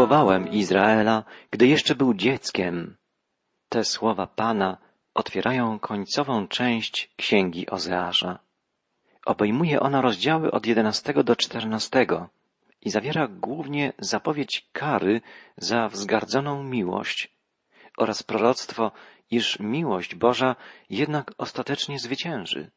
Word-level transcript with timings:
Miłowałem 0.00 0.48
Izraela, 0.48 1.24
gdy 1.50 1.66
jeszcze 1.66 1.94
był 1.94 2.14
dzieckiem. 2.14 2.96
Te 3.68 3.84
słowa 3.84 4.26
Pana 4.26 4.78
otwierają 5.14 5.78
końcową 5.78 6.48
część 6.48 7.10
księgi 7.16 7.70
Ozeasza. 7.70 8.38
Obejmuje 9.26 9.80
ona 9.80 10.00
rozdziały 10.00 10.50
od 10.50 10.66
11 10.66 11.24
do 11.24 11.36
14 11.36 12.06
i 12.80 12.90
zawiera 12.90 13.28
głównie 13.28 13.92
zapowiedź 13.98 14.68
kary 14.72 15.20
za 15.56 15.88
wzgardzoną 15.88 16.62
miłość 16.62 17.34
oraz 17.96 18.22
proroctwo, 18.22 18.92
iż 19.30 19.58
miłość 19.58 20.14
Boża 20.14 20.56
jednak 20.90 21.32
ostatecznie 21.38 21.98
zwycięży. 21.98 22.70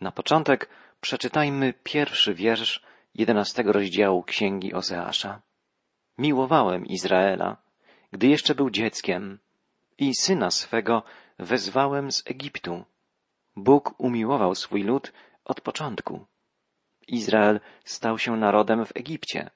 Na 0.00 0.12
początek 0.12 0.68
przeczytajmy 1.00 1.74
pierwszy 1.82 2.34
wiersz 2.34 2.82
jedenastego 3.14 3.72
rozdziału 3.72 4.22
księgi 4.22 4.74
Ozeasza. 4.74 5.42
Miłowałem 6.18 6.86
Izraela, 6.86 7.56
gdy 8.12 8.26
jeszcze 8.26 8.54
był 8.54 8.70
dzieckiem 8.70 9.38
i 9.98 10.14
syna 10.14 10.50
swego 10.50 11.02
wezwałem 11.38 12.12
z 12.12 12.22
Egiptu. 12.26 12.84
Bóg 13.56 13.94
umiłował 13.98 14.54
swój 14.54 14.82
lud 14.82 15.12
od 15.44 15.60
początku. 15.60 16.26
Izrael 17.08 17.60
stał 17.84 18.18
się 18.18 18.36
narodem 18.36 18.86
w 18.86 18.96
Egipcie. 18.96 19.50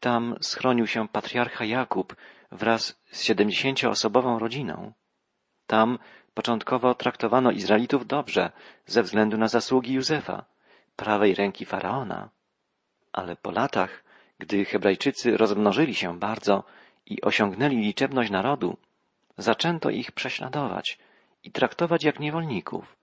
Tam 0.00 0.36
schronił 0.40 0.86
się 0.86 1.08
patriarcha 1.08 1.64
Jakub 1.64 2.16
wraz 2.52 3.00
z 3.10 3.22
siedemdziesięcioosobową 3.22 4.38
rodziną. 4.38 4.92
Tam 5.66 5.98
początkowo 6.34 6.94
traktowano 6.94 7.50
Izraelitów 7.50 8.06
dobrze 8.06 8.52
ze 8.86 9.02
względu 9.02 9.36
na 9.38 9.48
zasługi 9.48 9.92
Józefa, 9.92 10.44
prawej 10.96 11.34
ręki 11.34 11.64
faraona. 11.64 12.30
Ale 13.12 13.36
po 13.36 13.50
latach, 13.50 14.03
gdy 14.44 14.64
Hebrajczycy 14.64 15.36
rozmnożyli 15.36 15.94
się 15.94 16.18
bardzo 16.18 16.64
i 17.06 17.20
osiągnęli 17.20 17.76
liczebność 17.76 18.30
narodu, 18.30 18.76
zaczęto 19.38 19.90
ich 19.90 20.12
prześladować 20.12 20.98
i 21.44 21.50
traktować 21.50 22.04
jak 22.04 22.20
niewolników. 22.20 22.96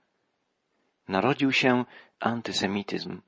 Narodził 1.07 1.51
się 1.51 1.85
antysemityzm. 2.19 3.21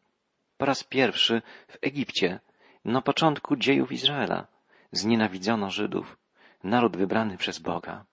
Po 0.58 0.66
raz 0.66 0.84
pierwszy 0.84 1.42
w 1.68 1.78
Egipcie, 1.82 2.40
na 2.86 3.02
początku 3.02 3.56
dziejów 3.56 3.92
Izraela, 3.92 4.48
znienawidzono 4.92 5.70
Żydów, 5.70 6.18
naród 6.64 6.98
wybrany 6.98 7.38
przez 7.38 7.60
Boga. 7.60 8.06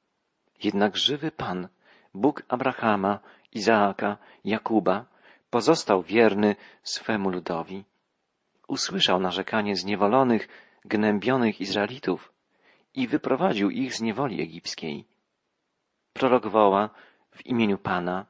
Jednak 0.64 0.96
żywy 0.96 1.30
Pan, 1.30 1.68
Bóg 2.14 2.42
Abrahama, 2.48 3.18
Izaaka, 3.52 4.16
Jakuba, 4.44 5.04
pozostał 5.50 6.02
wierny 6.02 6.56
swemu 6.82 7.30
ludowi. 7.30 7.84
Usłyszał 8.70 9.20
narzekanie 9.20 9.76
zniewolonych, 9.76 10.48
gnębionych 10.84 11.60
Izraelitów 11.60 12.32
i 12.94 13.08
wyprowadził 13.08 13.70
ich 13.70 13.94
z 13.94 14.00
niewoli 14.00 14.42
egipskiej. 14.42 15.04
Prorok 16.12 16.46
woła 16.46 16.90
w 17.30 17.46
imieniu 17.46 17.78
Pana, 17.78 18.26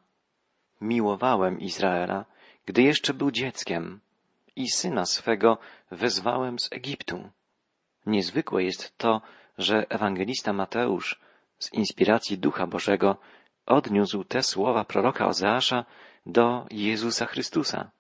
miłowałem 0.81 1.61
Izraela, 1.61 2.25
gdy 2.67 2.83
jeszcze 2.83 3.15
był 3.15 3.31
dzieckiem 3.31 4.01
i 4.57 4.71
syna 4.71 5.07
swego 5.07 5.59
wezwałem 5.91 6.59
z 6.59 6.73
Egiptu. 6.73 7.31
Niezwykłe 8.07 8.65
jest 8.65 8.99
to, 8.99 9.23
że 9.59 9.87
ewangelista 9.89 10.53
Mateusz 10.53 11.21
z 11.59 11.73
inspiracji 11.73 12.39
Ducha 12.39 12.67
Bożego 12.67 13.17
odniósł 13.67 14.25
te 14.25 14.43
słowa 14.43 14.85
proroka 14.85 15.27
Ozeasza 15.27 15.85
do 16.27 16.67
Jezusa 16.71 17.27
Chrystusa. 17.27 17.91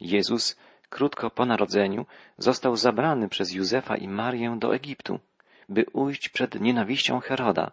Jezus 0.00 0.56
krótko 0.90 1.30
po 1.30 1.46
narodzeniu 1.46 2.06
został 2.38 2.76
zabrany 2.76 3.28
przez 3.28 3.52
Józefa 3.52 3.96
i 3.96 4.08
Marię 4.08 4.56
do 4.58 4.74
Egiptu, 4.74 5.20
by 5.68 5.86
ujść 5.92 6.28
przed 6.28 6.60
nienawiścią 6.60 7.20
Heroda, 7.20 7.70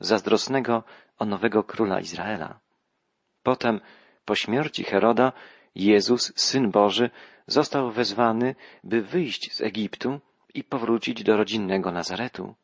zazdrosnego 0.00 0.82
o 1.18 1.24
nowego 1.24 1.64
króla 1.64 2.00
Izraela. 2.00 2.58
Potem, 3.42 3.80
po 4.24 4.34
śmierci 4.34 4.84
Heroda, 4.84 5.32
Jezus, 5.74 6.32
Syn 6.36 6.70
Boży, 6.70 7.10
został 7.46 7.90
wezwany, 7.90 8.54
by 8.84 9.02
wyjść 9.02 9.54
z 9.54 9.60
Egiptu 9.60 10.20
i 10.54 10.64
powrócić 10.64 11.22
do 11.22 11.36
rodzinnego 11.36 11.90
Nazaretu. 11.90 12.54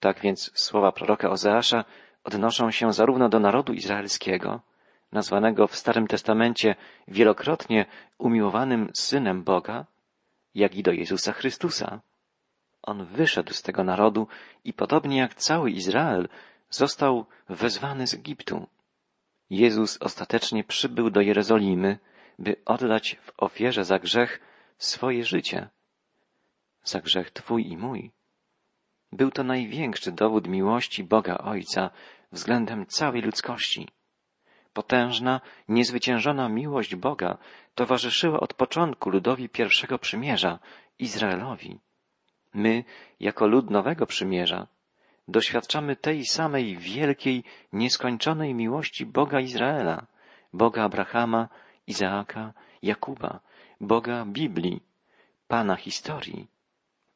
Tak 0.00 0.20
więc 0.20 0.50
słowa 0.54 0.92
proroka 0.92 1.30
Ozeasza 1.30 1.84
odnoszą 2.24 2.70
się 2.70 2.92
zarówno 2.92 3.28
do 3.28 3.40
narodu 3.40 3.72
izraelskiego, 3.72 4.60
nazwanego 5.12 5.66
w 5.66 5.76
Starym 5.76 6.06
Testamencie 6.06 6.74
wielokrotnie 7.08 7.86
umiłowanym 8.18 8.90
Synem 8.94 9.44
Boga, 9.44 9.86
jak 10.54 10.74
i 10.74 10.82
do 10.82 10.92
Jezusa 10.92 11.32
Chrystusa. 11.32 12.00
On 12.82 13.04
wyszedł 13.04 13.52
z 13.52 13.62
tego 13.62 13.84
narodu 13.84 14.26
i 14.64 14.72
podobnie 14.72 15.18
jak 15.18 15.34
cały 15.34 15.70
Izrael 15.70 16.28
został 16.70 17.26
wezwany 17.48 18.06
z 18.06 18.14
Egiptu. 18.14 18.66
Jezus 19.50 19.98
ostatecznie 20.00 20.64
przybył 20.64 21.10
do 21.10 21.20
Jerozolimy, 21.20 21.98
by 22.38 22.56
oddać 22.64 23.16
w 23.22 23.32
ofierze 23.36 23.84
za 23.84 23.98
grzech 23.98 24.40
swoje 24.78 25.24
życie, 25.24 25.68
za 26.84 27.00
grzech 27.00 27.30
Twój 27.30 27.68
i 27.72 27.76
mój. 27.76 28.10
Był 29.12 29.30
to 29.30 29.44
największy 29.44 30.12
dowód 30.12 30.48
miłości 30.48 31.04
Boga 31.04 31.38
Ojca 31.38 31.90
względem 32.32 32.86
całej 32.86 33.22
ludzkości. 33.22 33.88
Potężna, 34.72 35.40
niezwyciężona 35.68 36.48
miłość 36.48 36.94
Boga 36.96 37.38
towarzyszyła 37.74 38.40
od 38.40 38.54
początku 38.54 39.10
ludowi 39.10 39.48
pierwszego 39.48 39.98
przymierza, 39.98 40.58
Izraelowi. 40.98 41.78
My, 42.54 42.84
jako 43.20 43.46
lud 43.46 43.70
nowego 43.70 44.06
przymierza, 44.06 44.66
doświadczamy 45.28 45.96
tej 45.96 46.26
samej 46.26 46.76
wielkiej, 46.76 47.44
nieskończonej 47.72 48.54
miłości 48.54 49.06
Boga 49.06 49.40
Izraela, 49.40 50.06
Boga 50.52 50.84
Abrahama, 50.84 51.48
Izaaka, 51.86 52.52
Jakuba, 52.82 53.40
Boga 53.80 54.24
Biblii, 54.26 54.82
Pana 55.48 55.76
historii. 55.76 56.46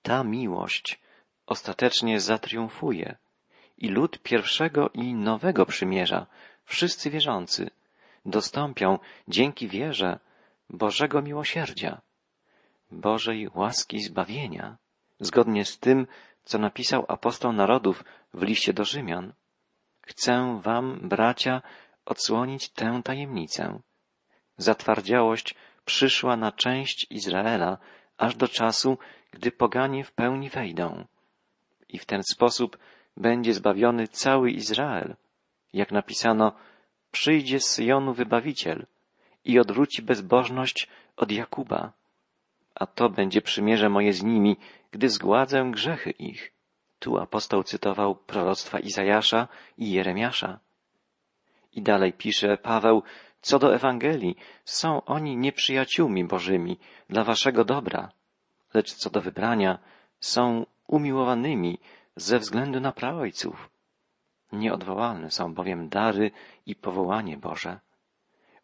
Ta 0.03 0.25
miłość 0.25 1.01
ostatecznie 1.47 2.21
zatriumfuje 2.21 3.17
i 3.79 3.89
lud 3.89 4.19
pierwszego 4.23 4.91
i 4.95 5.15
nowego 5.15 5.67
przymierza, 5.67 6.27
wszyscy 6.65 7.11
wierzący, 7.11 7.71
dostąpią 8.27 8.99
dzięki 9.29 9.69
wierze 9.69 10.19
Bożego 10.71 11.23
miłosierdzia, 11.23 12.01
Bożej 12.91 13.49
łaski 13.55 14.01
zbawienia, 14.01 14.77
zgodnie 15.21 15.65
z 15.65 15.79
tym, 15.79 16.07
co 16.45 16.59
napisał 16.59 17.05
apostoł 17.09 17.53
narodów 17.53 18.05
w 18.35 18.43
liście 18.43 18.73
do 18.73 18.85
Rzymian. 18.85 19.33
Chcę 20.03 20.61
wam, 20.63 21.09
bracia, 21.09 21.63
odsłonić 22.05 22.69
tę 22.69 23.01
tajemnicę. 23.05 23.81
Zatwardziałość 24.57 25.55
przyszła 25.85 26.37
na 26.37 26.53
część 26.53 27.07
Izraela 27.11 27.79
aż 28.17 28.37
do 28.37 28.49
czasu, 28.49 28.99
gdy 29.31 29.53
poganie 29.53 30.05
w 30.05 30.13
pełni 30.13 30.51
wejdą. 30.51 31.05
I 31.89 31.99
w 31.99 32.07
ten 32.07 32.23
sposób 32.33 32.79
będzie 33.17 33.55
zbawiony 33.55 34.09
cały 34.09 34.51
Izrael. 34.51 35.17
Jak 35.75 35.93
napisano, 35.93 36.53
przyjdzie 37.11 37.61
z 37.61 37.71
Syjonu 37.71 38.15
wybawiciel 38.15 38.87
i 39.45 39.59
odwróci 39.59 40.03
bezbożność 40.03 40.89
od 41.17 41.33
Jakuba. 41.33 41.93
A 42.75 42.87
to 42.87 43.11
będzie 43.11 43.43
przymierze 43.43 43.89
moje 43.89 44.13
z 44.13 44.23
nimi, 44.23 44.57
gdy 44.91 45.09
zgładzę 45.09 45.71
grzechy 45.71 46.11
ich. 46.11 46.53
Tu 46.99 47.19
apostoł 47.19 47.63
cytował 47.63 48.15
proroctwa 48.15 48.79
Izajasza 48.79 49.49
i 49.79 49.93
Jeremiasza. 49.93 50.61
I 51.73 51.83
dalej 51.83 52.13
pisze 52.13 52.59
Paweł, 52.59 53.03
co 53.41 53.59
do 53.59 53.75
Ewangelii, 53.75 54.37
są 54.65 55.05
oni 55.05 55.37
nieprzyjaciółmi 55.37 56.25
Bożymi 56.25 56.79
dla 57.11 57.25
waszego 57.25 57.65
dobra, 57.65 58.13
lecz 58.75 58.95
co 58.95 59.11
do 59.11 59.21
wybrania, 59.21 59.79
są 60.21 60.67
umiłowanymi 60.87 61.79
ze 62.17 62.39
względu 62.39 62.81
na 62.81 62.93
praojców. 62.93 63.74
Nieodwołalne 64.55 65.31
są 65.31 65.55
bowiem 65.55 65.89
dary 65.89 66.31
i 66.67 66.75
powołanie 66.75 67.37
Boże. 67.37 67.81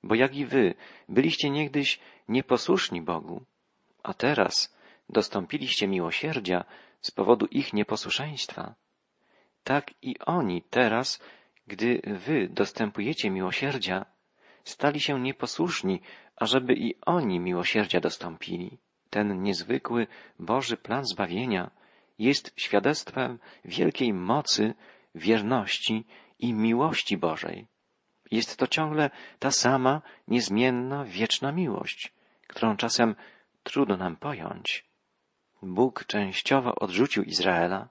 Bo 0.03 0.15
jak 0.15 0.37
i 0.37 0.47
wy 0.47 0.75
byliście 1.09 1.51
niegdyś 1.51 2.01
nieposłuszni 2.29 3.03
Bogu, 3.03 3.43
a 4.03 4.15
teraz 4.15 4.77
dostąpiliście 5.09 5.89
miłosierdzia 5.89 6.65
z 7.01 7.11
powodu 7.11 7.47
ich 7.47 7.73
nieposłuszeństwa. 7.73 8.75
Tak 9.65 9.91
i 10.03 10.19
oni 10.19 10.63
teraz, 10.63 11.23
gdy 11.67 12.01
wy 12.05 12.49
dostępujecie 12.49 13.31
miłosierdzia, 13.31 14.07
stali 14.65 15.01
się 15.01 15.21
nieposłuszni, 15.21 16.01
ażeby 16.37 16.75
i 16.75 16.95
oni 17.01 17.41
miłosierdzia 17.41 18.01
dostąpili. 18.01 18.79
Ten 19.11 19.43
niezwykły 19.43 20.07
Boży 20.39 20.77
plan 20.77 21.05
zbawienia 21.05 21.71
jest 22.19 22.53
świadectwem 22.57 23.39
wielkiej 23.65 24.13
mocy, 24.13 24.75
wierności 25.15 26.05
i 26.39 26.53
miłości 26.53 27.17
Bożej. 27.17 27.67
Jest 28.31 28.57
to 28.57 28.67
ciągle 28.67 29.11
ta 29.39 29.51
sama, 29.51 30.03
niezmienna, 30.29 31.05
wieczna 31.05 31.53
miłość, 31.53 32.13
którą 32.47 32.77
czasem 32.77 33.15
trudno 33.63 33.97
nam 33.97 34.17
pojąć. 34.17 34.85
Bóg 35.63 36.05
częściowo 36.07 36.75
odrzucił 36.75 37.23
Izraela, 37.23 37.89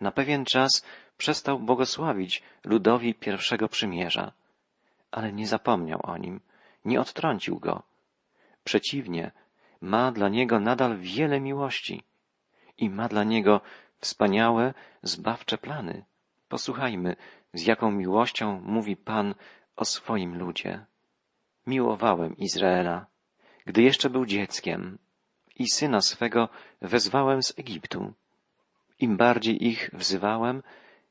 na 0.00 0.10
pewien 0.10 0.44
czas 0.44 0.84
przestał 1.16 1.58
błogosławić 1.60 2.42
ludowi 2.64 3.14
pierwszego 3.14 3.68
przymierza, 3.68 4.32
ale 5.10 5.32
nie 5.32 5.46
zapomniał 5.46 6.00
o 6.02 6.16
nim, 6.16 6.40
nie 6.84 7.00
odtrącił 7.00 7.58
go. 7.58 7.82
Przeciwnie, 8.64 9.30
ma 9.80 10.12
dla 10.12 10.28
niego 10.28 10.60
nadal 10.60 10.98
wiele 10.98 11.40
miłości 11.40 12.02
i 12.78 12.90
ma 12.90 13.08
dla 13.08 13.24
niego 13.24 13.60
wspaniałe, 13.98 14.74
zbawcze 15.02 15.58
plany. 15.58 16.04
Posłuchajmy, 16.48 17.16
z 17.52 17.66
jaką 17.66 17.90
miłością 17.90 18.60
mówi 18.60 18.96
Pan 18.96 19.34
o 19.76 19.84
swoim 19.84 20.38
ludzie. 20.38 20.86
Miłowałem 21.66 22.36
Izraela, 22.36 23.06
gdy 23.66 23.82
jeszcze 23.82 24.10
był 24.10 24.26
dzieckiem, 24.26 24.98
i 25.56 25.68
syna 25.68 26.00
swego 26.00 26.48
wezwałem 26.82 27.42
z 27.42 27.58
Egiptu. 27.58 28.12
Im 28.98 29.16
bardziej 29.16 29.66
ich 29.66 29.90
wzywałem, 29.92 30.62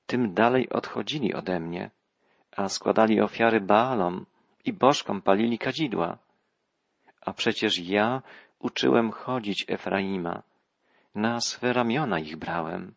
tym 0.05 0.33
dalej 0.33 0.69
odchodzili 0.69 1.33
ode 1.33 1.59
mnie, 1.59 1.91
a 2.51 2.69
składali 2.69 3.21
ofiary 3.21 3.61
Baalom 3.61 4.25
i 4.65 4.73
bożkom 4.73 5.21
palili 5.21 5.57
kadzidła. 5.57 6.17
A 7.21 7.33
przecież 7.33 7.79
ja 7.79 8.21
uczyłem 8.59 9.11
chodzić 9.11 9.65
Efraima, 9.67 10.43
na 11.15 11.41
swe 11.41 11.73
ramiona 11.73 12.19
ich 12.19 12.35
brałem. 12.35 12.93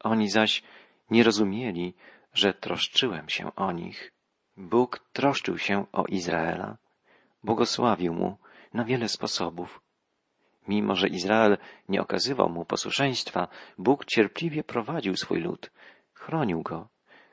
Oni 0.00 0.30
zaś 0.30 0.62
nie 1.12 1.22
rozumieli, 1.22 1.94
że 2.34 2.54
troszczyłem 2.54 3.28
się 3.28 3.54
o 3.54 3.72
nich. 3.72 4.12
Bóg 4.56 4.90
troszczył 5.12 5.58
się 5.58 5.86
o 5.92 6.04
Izraela, 6.06 6.76
błogosławił 7.44 8.14
mu 8.14 8.38
na 8.74 8.84
wiele 8.84 9.08
sposobów. 9.08 9.82
Mimo, 10.68 10.96
że 10.96 11.08
Izrael 11.08 11.58
nie 11.88 12.00
okazywał 12.02 12.48
mu 12.48 12.64
posłuszeństwa, 12.64 13.48
Bóg 13.78 14.04
cierpliwie 14.04 14.64
prowadził 14.64 15.16
swój 15.16 15.40
lud, 15.40 15.70
chronił 16.14 16.62
go, 16.62 16.88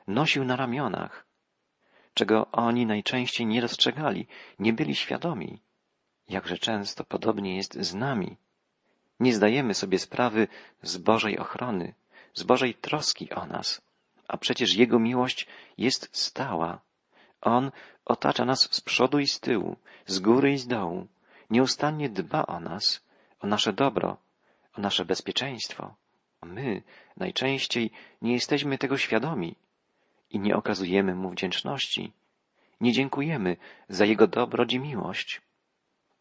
nosił 0.06 0.44
na 0.44 0.56
ramionach, 0.56 1.26
czego 2.14 2.50
oni 2.52 2.86
najczęściej 2.86 3.46
nie 3.46 3.60
dostrzegali, 3.60 4.26
nie 4.58 4.72
byli 4.72 4.94
świadomi. 4.94 5.60
Jakże 6.28 6.58
często 6.58 7.04
podobnie 7.04 7.56
jest 7.56 7.74
z 7.74 7.94
nami. 7.94 8.36
Nie 9.20 9.34
zdajemy 9.34 9.74
sobie 9.74 9.98
sprawy 9.98 10.48
z 10.82 10.96
Bożej 10.96 11.38
ochrony, 11.38 11.94
z 12.34 12.42
Bożej 12.42 12.74
troski 12.74 13.30
o 13.30 13.46
nas, 13.46 13.82
a 14.28 14.36
przecież 14.36 14.74
Jego 14.74 14.98
miłość 14.98 15.46
jest 15.78 16.08
stała. 16.12 16.80
On 17.40 17.70
otacza 18.04 18.44
nas 18.44 18.68
z 18.70 18.80
przodu 18.80 19.18
i 19.18 19.26
z 19.26 19.40
tyłu, 19.40 19.76
z 20.06 20.18
góry 20.18 20.52
i 20.52 20.58
z 20.58 20.66
dołu, 20.66 21.06
nieustannie 21.50 22.08
dba 22.08 22.46
o 22.46 22.60
nas, 22.60 23.04
o 23.40 23.46
nasze 23.46 23.72
dobro, 23.72 24.16
o 24.78 24.80
nasze 24.80 25.04
bezpieczeństwo. 25.04 25.94
My 26.42 26.82
najczęściej 27.16 27.90
nie 28.22 28.32
jesteśmy 28.32 28.78
tego 28.78 28.98
świadomi 28.98 29.54
i 30.30 30.38
nie 30.38 30.56
okazujemy 30.56 31.14
Mu 31.14 31.30
wdzięczności. 31.30 32.12
Nie 32.80 32.92
dziękujemy 32.92 33.56
za 33.88 34.04
Jego 34.04 34.26
dobroć 34.26 34.72
i 34.72 34.80
miłość. 34.80 35.40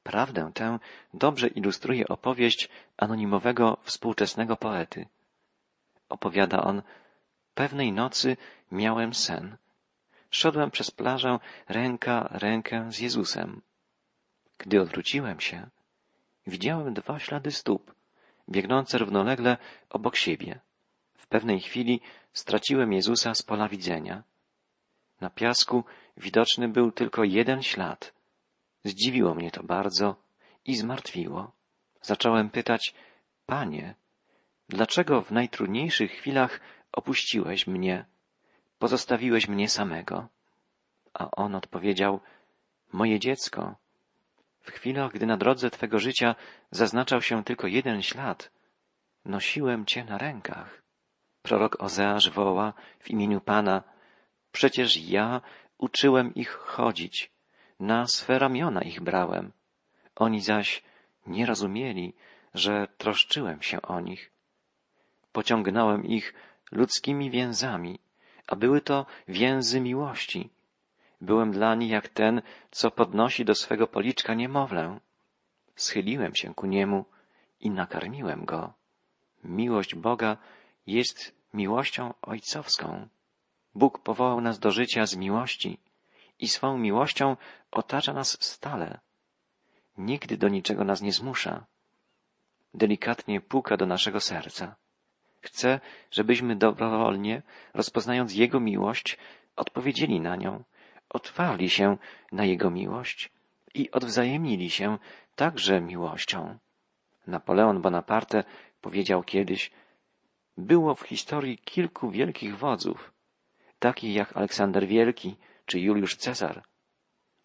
Prawdę 0.04 0.52
tę 0.54 0.80
dobrze 1.14 1.48
ilustruje 1.48 2.08
opowieść 2.08 2.70
anonimowego 2.98 3.78
współczesnego 3.84 4.56
poety. 4.56 5.06
Opowiada 6.10 6.62
on, 6.62 6.82
pewnej 7.54 7.92
nocy 7.92 8.38
miałem 8.72 9.14
sen. 9.14 9.58
Szedłem 10.32 10.72
przez 10.72 10.92
plażę 10.92 11.40
ręka 11.68 12.30
rękę 12.32 12.92
z 12.92 13.00
Jezusem. 13.00 13.62
Gdy 14.58 14.82
odwróciłem 14.82 15.40
się, 15.40 15.70
widziałem 16.48 16.94
dwa 16.94 17.20
ślady 17.20 17.52
stóp, 17.52 17.96
biegnące 18.50 18.98
równolegle 18.98 19.58
obok 19.90 20.16
siebie. 20.16 20.60
W 21.18 21.28
pewnej 21.28 21.60
chwili 21.60 22.02
straciłem 22.34 22.94
Jezusa 22.94 23.36
z 23.36 23.44
pola 23.44 23.70
widzenia. 23.70 24.24
Na 25.22 25.30
piasku 25.30 25.84
widoczny 26.18 26.68
był 26.68 26.92
tylko 26.92 27.24
jeden 27.24 27.64
ślad. 27.64 28.14
Zdziwiło 28.84 29.36
mnie 29.36 29.52
to 29.52 29.64
bardzo 29.64 30.16
i 30.66 30.76
zmartwiło. 30.76 31.52
Zacząłem 32.02 32.50
pytać, 32.50 32.94
Panie, 33.46 33.96
dlaczego 34.70 35.22
w 35.22 35.32
najtrudniejszych 35.32 36.12
chwilach 36.12 36.60
opuściłeś 36.92 37.68
mnie, 37.68 38.06
pozostawiłeś 38.80 39.48
mnie 39.48 39.70
samego? 39.70 40.28
A 41.14 41.32
on 41.32 41.56
odpowiedział, 41.56 42.20
Moje 42.94 43.20
dziecko, 43.20 43.76
w 44.62 44.72
chwilach, 44.72 45.12
gdy 45.12 45.26
na 45.26 45.38
drodze 45.38 45.70
Twego 45.70 46.00
życia 46.00 46.36
zaznaczał 46.72 47.22
się 47.22 47.44
tylko 47.44 47.68
jeden 47.68 48.02
ślad, 48.02 48.52
nosiłem 49.26 49.86
Cię 49.86 50.04
na 50.04 50.18
rękach. 50.18 50.82
Prorok 51.42 51.84
Ozeasz 51.84 52.30
woła 52.30 52.74
w 53.00 53.10
imieniu 53.10 53.42
Pana, 53.42 53.84
przecież 54.52 54.98
ja 54.98 55.42
uczyłem 55.78 56.36
ich 56.36 56.50
chodzić, 56.50 57.32
na 57.80 58.08
swe 58.08 58.40
ramiona 58.40 58.82
ich 58.82 59.02
brałem. 59.02 59.52
Oni 60.16 60.42
zaś 60.42 60.84
nie 61.28 61.46
rozumieli, 61.46 62.14
że 62.54 62.88
troszczyłem 62.98 63.62
się 63.62 63.82
o 63.82 64.00
nich. 64.00 64.32
Pociągnąłem 65.40 66.06
ich 66.06 66.34
ludzkimi 66.72 67.32
więzami, 67.32 68.00
a 68.48 68.56
były 68.56 68.82
to 68.82 69.06
więzy 69.28 69.82
miłości. 69.82 70.50
Byłem 71.22 71.52
dla 71.52 71.76
nich 71.76 71.92
jak 71.92 72.10
ten, 72.10 72.42
co 72.72 72.92
podnosi 72.92 73.46
do 73.46 73.56
swego 73.56 73.88
policzka 73.88 74.34
niemowlę. 74.34 75.00
Schyliłem 75.76 76.36
się 76.36 76.54
ku 76.54 76.66
niemu 76.68 77.06
i 77.60 77.70
nakarmiłem 77.70 78.46
go. 78.46 78.74
Miłość 79.44 79.96
Boga 79.96 80.38
jest 80.88 81.36
miłością 81.54 82.14
ojcowską. 82.22 83.08
Bóg 83.76 84.00
powołał 84.00 84.42
nas 84.42 84.60
do 84.60 84.72
życia 84.72 85.06
z 85.06 85.16
miłości 85.16 85.78
i 86.40 86.48
swą 86.48 86.78
miłością 86.78 87.38
otacza 87.72 88.14
nas 88.14 88.38
stale. 88.44 89.00
Nigdy 89.98 90.38
do 90.38 90.48
niczego 90.48 90.84
nas 90.84 91.02
nie 91.02 91.14
zmusza. 91.14 91.66
Delikatnie 92.74 93.42
puka 93.42 93.78
do 93.78 93.86
naszego 93.86 94.20
serca. 94.20 94.76
Chce, 95.42 95.80
żebyśmy 96.12 96.56
dobrowolnie, 96.56 97.42
rozpoznając 97.74 98.36
Jego 98.36 98.60
miłość, 98.60 99.18
odpowiedzieli 99.56 100.20
na 100.20 100.36
nią, 100.36 100.64
otwarli 101.10 101.70
się 101.70 101.98
na 102.32 102.46
Jego 102.46 102.70
miłość 102.70 103.32
i 103.74 103.92
odwzajemnili 103.92 104.70
się 104.70 104.98
także 105.36 105.82
miłością. 105.82 106.58
Napoleon 107.28 107.82
Bonaparte 107.82 108.44
powiedział 108.82 109.24
kiedyś, 109.24 109.72
było 110.58 110.96
w 110.96 111.02
historii 111.02 111.58
kilku 111.58 112.12
wielkich 112.12 112.58
wodzów, 112.58 113.14
takich 113.80 114.16
jak 114.16 114.38
Aleksander 114.38 114.88
Wielki 114.88 115.36
czy 115.66 115.80
Juliusz 115.80 116.16
Cezar, 116.16 116.64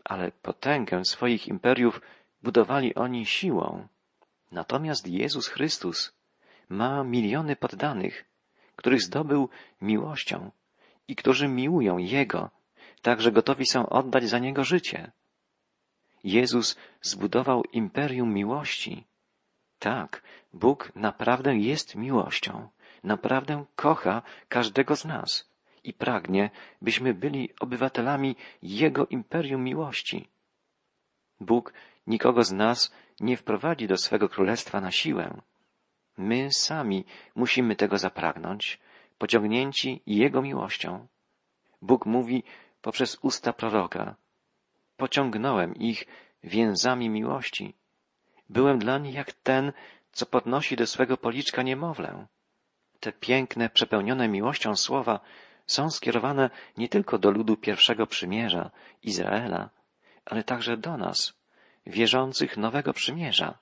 ale 0.04 0.32
potęgę 0.32 1.04
swoich 1.04 1.48
imperiów 1.48 2.00
budowali 2.42 2.94
oni 2.94 3.26
siłą. 3.26 3.88
Natomiast 4.52 5.06
Jezus 5.06 5.48
Chrystus 5.48 6.12
ma 6.68 7.04
miliony 7.04 7.56
poddanych, 7.56 8.24
których 8.76 9.02
zdobył 9.02 9.48
miłością 9.80 10.50
i 11.08 11.16
którzy 11.16 11.48
miłują 11.48 11.98
Jego, 11.98 12.50
tak 13.02 13.20
że 13.20 13.32
gotowi 13.32 13.66
są 13.66 13.88
oddać 13.88 14.24
za 14.28 14.38
Niego 14.38 14.64
życie. 14.64 15.12
Jezus 16.24 16.76
zbudował 17.02 17.64
imperium 17.72 18.34
miłości. 18.34 19.04
Tak, 19.78 20.22
Bóg 20.52 20.92
naprawdę 20.94 21.56
jest 21.56 21.94
miłością, 21.94 22.68
naprawdę 23.04 23.64
kocha 23.76 24.22
każdego 24.48 24.96
z 24.96 25.04
nas 25.04 25.54
i 25.84 25.92
pragnie, 25.92 26.50
byśmy 26.82 27.14
byli 27.14 27.48
obywatelami 27.60 28.36
Jego 28.62 29.06
imperium 29.06 29.64
miłości. 29.64 30.28
Bóg 31.40 31.72
nikogo 32.06 32.44
z 32.44 32.52
nas 32.52 32.92
nie 33.20 33.36
wprowadzi 33.36 33.86
do 33.86 33.96
swego 33.96 34.28
królestwa 34.28 34.80
na 34.80 34.90
siłę. 34.90 35.40
My 36.18 36.48
sami 36.52 37.04
musimy 37.34 37.76
tego 37.76 37.98
zapragnąć, 37.98 38.80
pociągnięci 39.18 40.02
Jego 40.06 40.42
miłością. 40.42 41.06
Bóg 41.82 42.06
mówi 42.06 42.42
poprzez 42.82 43.18
usta 43.22 43.52
proroka. 43.52 44.14
Pociągnąłem 44.96 45.74
ich 45.74 46.06
więzami 46.44 47.10
miłości. 47.10 47.74
Byłem 48.48 48.78
dla 48.78 48.98
nich 48.98 49.14
jak 49.14 49.32
ten, 49.32 49.72
co 50.12 50.26
podnosi 50.26 50.76
do 50.76 50.86
swego 50.86 51.16
policzka 51.16 51.62
niemowlę. 51.62 52.26
Te 53.00 53.12
piękne, 53.12 53.68
przepełnione 53.70 54.28
miłością 54.28 54.76
słowa 54.76 55.20
są 55.66 55.90
skierowane 55.90 56.50
nie 56.76 56.88
tylko 56.88 57.18
do 57.18 57.30
ludu 57.30 57.56
pierwszego 57.56 58.06
przymierza, 58.06 58.70
Izraela, 59.02 59.70
ale 60.24 60.44
także 60.44 60.76
do 60.76 60.96
nas, 60.96 61.34
wierzących 61.86 62.56
nowego 62.56 62.92
przymierza. 62.92 63.58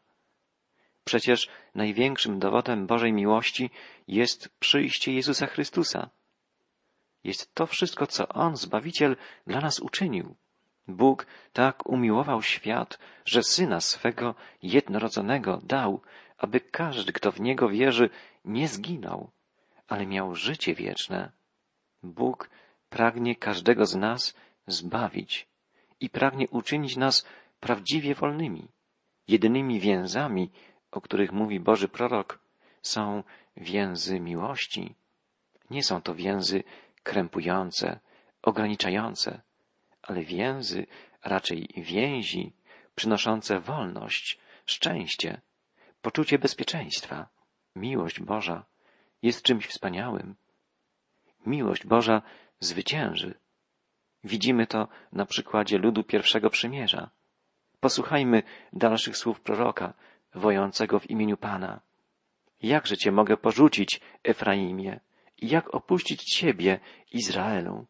Przecież 1.04 1.49
największym 1.75 2.38
dowodem 2.38 2.87
Bożej 2.87 3.12
miłości 3.12 3.71
jest 4.09 4.49
przyjście 4.59 5.12
Jezusa 5.12 5.47
Chrystusa. 5.47 6.11
Jest 7.25 7.54
to 7.54 7.66
wszystko, 7.66 8.06
co 8.06 8.28
On, 8.28 8.56
Zbawiciel, 8.56 9.16
dla 9.47 9.61
nas 9.61 9.80
uczynił. 9.80 10.35
Bóg 10.88 11.26
tak 11.52 11.87
umiłował 11.87 12.42
świat, 12.42 12.99
że 13.25 13.42
Syna 13.42 13.80
swego 13.80 14.35
jednorodzonego 14.62 15.61
dał, 15.64 16.00
aby 16.38 16.61
każdy, 16.61 17.12
kto 17.12 17.32
w 17.32 17.40
Niego 17.40 17.68
wierzy, 17.68 18.11
nie 18.44 18.68
zginął, 18.68 19.30
ale 19.88 20.06
miał 20.06 20.35
życie 20.35 20.75
wieczne. 20.75 21.32
Bóg 22.02 22.50
pragnie 22.88 23.37
każdego 23.37 23.87
z 23.87 23.94
nas 23.94 24.35
zbawić 24.66 25.49
i 26.00 26.11
pragnie 26.11 26.49
uczynić 26.49 26.97
nas 26.97 27.26
prawdziwie 27.61 28.14
wolnymi. 28.14 28.68
Jedynymi 29.28 29.80
więzami, 29.80 30.50
o 30.92 31.00
których 31.00 31.32
mówi 31.32 31.61
Boży 31.61 31.88
prorok, 31.88 32.38
są 32.82 33.22
więzy 33.56 34.20
miłości. 34.20 34.94
Nie 35.70 35.82
są 35.82 36.02
to 36.02 36.14
więzy 36.14 36.64
krępujące, 37.02 38.00
ograniczające, 38.42 39.40
ale 40.02 40.25
więzy, 40.25 40.87
raczej 41.25 41.68
więzi, 41.76 42.52
przynoszące 42.94 43.61
wolność, 43.61 44.38
szczęście, 44.66 45.40
poczucie 46.02 46.38
bezpieczeństwa. 46.38 47.28
Miłość 47.76 48.20
Boża 48.20 48.64
jest 49.22 49.42
czymś 49.42 49.66
wspaniałym. 49.66 50.34
Miłość 51.46 51.87
Boża 51.87 52.22
zwycięży. 52.61 53.34
Widzimy 54.25 54.66
to 54.66 54.88
na 55.12 55.26
przykładzie 55.26 55.78
ludu 55.78 56.04
pierwszego 56.04 56.50
przymierza. 56.50 57.11
Posłuchajmy 57.80 58.42
dalszych 58.72 59.16
słów 59.16 59.40
proroka, 59.40 59.94
wojącego 60.35 60.99
w 60.99 61.11
imieniu 61.11 61.37
Pana. 61.37 61.81
Jakże 62.62 62.97
Cię 62.97 63.12
mogę 63.12 63.37
porzucić, 63.37 64.01
Efraimie? 64.25 65.01
Jak 65.39 65.75
opuścić 65.75 66.25
Ciebie, 66.25 66.81
Izraelu? 67.12 67.87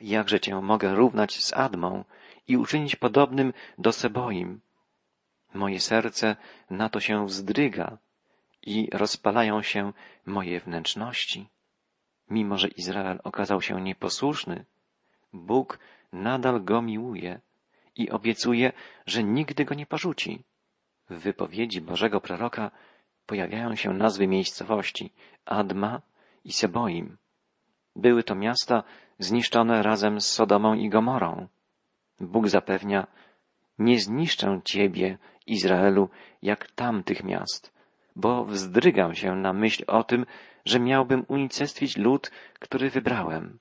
Jakże 0.00 0.40
Cię 0.40 0.60
mogę 0.60 0.94
równać 0.94 1.44
z 1.44 1.52
Admą 1.52 2.04
i 2.48 2.56
uczynić 2.56 2.96
podobnym 2.96 3.52
do 3.78 3.92
Seboim? 3.92 4.60
Moje 5.54 5.80
serce 5.80 6.36
na 6.70 6.88
to 6.88 7.00
się 7.00 7.26
wzdryga 7.26 7.98
i 8.62 8.88
rozpalają 8.92 9.62
się 9.62 9.92
moje 10.26 10.60
wnętrzności. 10.60 11.48
Mimo, 12.30 12.58
że 12.58 12.68
Izrael 12.68 13.20
okazał 13.24 13.62
się 13.62 13.80
nieposłuszny, 13.80 14.64
Bóg 15.32 15.78
nadal 16.12 16.64
go 16.64 16.82
miłuje 16.82 17.40
i 17.96 18.10
obiecuje, 18.10 18.72
że 19.06 19.24
nigdy 19.24 19.64
go 19.64 19.74
nie 19.74 19.86
porzuci. 19.86 20.44
W 21.12 21.18
wypowiedzi 21.18 21.80
Bożego 21.80 22.20
proroka 22.20 22.70
pojawiają 23.26 23.76
się 23.76 23.92
nazwy 23.92 24.26
miejscowości 24.26 25.12
Adma 25.44 26.00
i 26.44 26.52
Seboim. 26.52 27.16
Były 27.96 28.22
to 28.22 28.34
miasta 28.34 28.82
zniszczone 29.18 29.82
razem 29.82 30.20
z 30.20 30.26
Sodomą 30.26 30.74
i 30.74 30.88
Gomorą. 30.88 31.48
Bóg 32.20 32.48
zapewnia, 32.48 33.06
nie 33.78 34.00
zniszczę 34.00 34.60
ciebie, 34.64 35.18
Izraelu, 35.46 36.08
jak 36.42 36.70
tamtych 36.70 37.24
miast, 37.24 37.72
bo 38.16 38.44
wzdrygam 38.44 39.14
się 39.14 39.36
na 39.36 39.52
myśl 39.52 39.84
o 39.86 40.04
tym, 40.04 40.26
że 40.64 40.80
miałbym 40.80 41.24
unicestwić 41.28 41.96
lud, 41.96 42.30
który 42.54 42.90
wybrałem. 42.90 43.58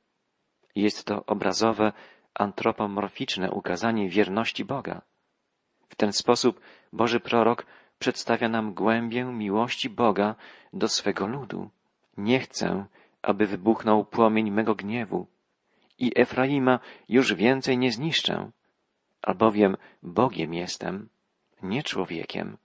Jest 0.75 1.05
to 1.05 1.25
obrazowe, 1.25 1.93
antropomorficzne 2.33 3.51
ukazanie 3.51 4.09
wierności 4.09 4.65
Boga. 4.65 5.01
W 5.91 5.95
ten 5.95 6.13
sposób 6.13 6.61
Boży 6.93 7.19
prorok 7.19 7.65
przedstawia 7.99 8.49
nam 8.49 8.73
głębię 8.73 9.23
miłości 9.25 9.89
Boga 9.89 10.35
do 10.73 10.87
swego 10.87 11.27
ludu. 11.27 11.69
Nie 12.17 12.39
chcę, 12.39 12.85
aby 13.21 13.47
wybuchnął 13.47 14.05
płomień 14.05 14.51
mego 14.51 14.75
gniewu 14.75 15.27
i 15.99 16.11
Efraima 16.15 16.79
już 17.09 17.33
więcej 17.33 17.77
nie 17.77 17.91
zniszczę, 17.91 18.51
albowiem 19.21 19.77
Bogiem 20.03 20.53
jestem, 20.53 21.09
nie 21.63 21.83
człowiekiem. 21.83 22.57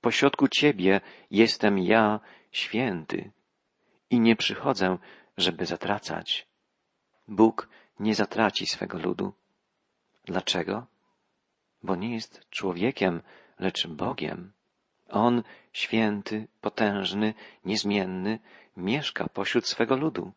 Pośrodku 0.00 0.48
Ciebie 0.48 1.00
jestem 1.30 1.78
ja, 1.78 2.20
święty, 2.52 3.30
i 4.10 4.20
nie 4.20 4.36
przychodzę, 4.36 4.98
żeby 5.36 5.66
zatracać. 5.66 6.46
Bóg 7.28 7.68
nie 8.00 8.14
zatraci 8.14 8.66
swego 8.66 8.98
ludu. 8.98 9.32
Dlaczego? 10.24 10.86
Bo 11.82 11.96
nie 11.96 12.14
jest 12.14 12.50
człowiekiem, 12.50 13.22
lecz 13.58 13.86
Bogiem. 13.86 14.52
On, 15.08 15.42
święty, 15.72 16.48
potężny, 16.60 17.34
niezmienny, 17.64 18.38
mieszka 18.76 19.28
pośród 19.28 19.66
swego 19.66 19.96
ludu. 19.96 20.32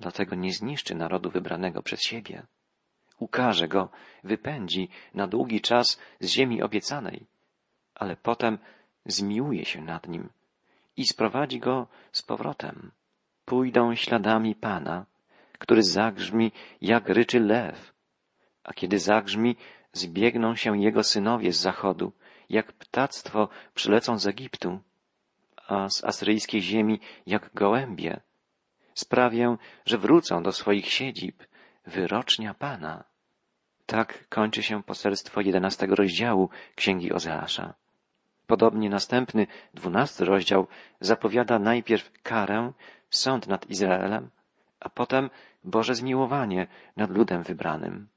Dlatego 0.00 0.36
nie 0.36 0.52
zniszczy 0.52 0.94
narodu 0.94 1.30
wybranego 1.30 1.82
przez 1.82 2.02
siebie. 2.02 2.42
Ukaże 3.18 3.68
go, 3.68 3.88
wypędzi 4.24 4.88
na 5.14 5.26
długi 5.26 5.60
czas 5.60 6.00
z 6.20 6.26
ziemi 6.28 6.62
obiecanej, 6.62 7.26
ale 7.94 8.16
potem 8.16 8.58
zmiłuje 9.06 9.64
się 9.64 9.80
nad 9.82 10.08
nim 10.08 10.28
i 10.96 11.06
sprowadzi 11.06 11.58
go 11.58 11.86
z 12.12 12.22
powrotem. 12.22 12.90
Pójdą 13.44 13.94
śladami 13.94 14.54
Pana, 14.54 15.06
który 15.58 15.82
zagrzmi 15.82 16.52
jak 16.80 17.08
ryczy 17.08 17.40
lew, 17.40 17.92
a 18.64 18.72
kiedy 18.72 18.98
zagrzmi, 18.98 19.56
zbiegną 19.96 20.56
się 20.56 20.78
jego 20.78 21.04
synowie 21.04 21.52
z 21.52 21.60
zachodu, 21.60 22.12
jak 22.50 22.72
ptactwo 22.72 23.48
przylecą 23.74 24.18
z 24.18 24.26
Egiptu, 24.26 24.80
a 25.68 25.88
z 25.88 26.04
asyryjskiej 26.04 26.62
ziemi 26.62 27.00
jak 27.26 27.50
gołębie. 27.54 28.20
Sprawię, 28.94 29.56
że 29.86 29.98
wrócą 29.98 30.42
do 30.42 30.52
swoich 30.52 30.88
siedzib, 30.92 31.44
wyrocznia 31.86 32.54
Pana. 32.54 33.04
Tak 33.86 34.28
kończy 34.28 34.62
się 34.62 34.82
poselstwo 34.82 35.40
jedenastego 35.40 35.94
rozdziału 35.94 36.50
Księgi 36.74 37.12
Ozeasza. 37.12 37.74
Podobnie 38.46 38.90
następny, 38.90 39.46
dwunasty 39.74 40.24
rozdział 40.24 40.66
zapowiada 41.00 41.58
najpierw 41.58 42.22
karę, 42.22 42.72
sąd 43.10 43.46
nad 43.46 43.70
Izraelem, 43.70 44.30
a 44.80 44.88
potem 44.88 45.30
Boże 45.64 45.94
zmiłowanie 45.94 46.66
nad 46.96 47.10
ludem 47.10 47.42
wybranym. 47.42 48.08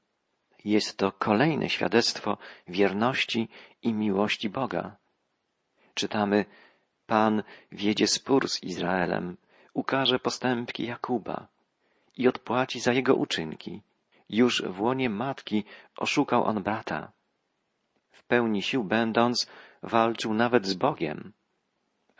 Jest 0.64 0.96
to 0.96 1.12
kolejne 1.12 1.68
świadectwo 1.68 2.38
wierności 2.68 3.48
i 3.82 3.92
miłości 3.92 4.50
Boga. 4.50 4.96
Czytamy, 5.94 6.44
Pan 7.06 7.42
wiedzie 7.72 8.06
spór 8.06 8.48
z 8.48 8.62
Izraelem, 8.62 9.36
ukaże 9.74 10.18
postępki 10.18 10.86
Jakuba 10.86 11.48
i 12.16 12.28
odpłaci 12.28 12.80
za 12.80 12.92
jego 12.92 13.14
uczynki. 13.14 13.82
Już 14.28 14.62
w 14.62 14.80
łonie 14.80 15.10
matki 15.10 15.64
oszukał 15.96 16.44
on 16.44 16.62
brata. 16.62 17.12
W 18.10 18.22
pełni 18.22 18.62
sił 18.62 18.84
będąc, 18.84 19.46
walczył 19.82 20.34
nawet 20.34 20.66
z 20.66 20.74
Bogiem. 20.74 21.32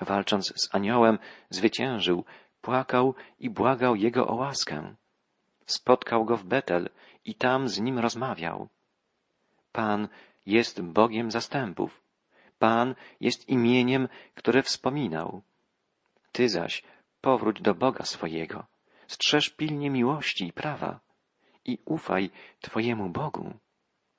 Walcząc 0.01 0.53
z 0.57 0.75
aniołem, 0.75 1.19
zwyciężył, 1.51 2.25
płakał 2.61 3.15
i 3.39 3.51
błagał 3.51 3.97
jego 3.97 4.27
o 4.29 4.35
łaskę. 4.35 4.95
Spotkał 5.71 6.25
go 6.25 6.37
w 6.37 6.45
Betel 6.45 6.91
i 7.25 7.35
tam 7.35 7.69
z 7.69 7.81
nim 7.81 7.99
rozmawiał. 7.99 8.69
Pan 9.73 10.09
jest 10.47 10.83
Bogiem 10.83 11.31
zastępów. 11.31 12.03
Pan 12.59 12.95
jest 13.21 13.49
imieniem, 13.49 14.09
które 14.35 14.63
wspominał. 14.63 15.43
Ty 16.33 16.49
zaś 16.49 16.83
powróć 17.21 17.63
do 17.63 17.75
Boga 17.75 18.05
swojego, 18.05 18.67
strzeż 19.07 19.51
pilnie 19.51 19.91
miłości 19.91 20.47
i 20.47 20.53
prawa 20.53 21.01
i 21.65 21.79
ufaj 21.85 22.31
Twojemu 22.61 23.09
Bogu. 23.09 23.55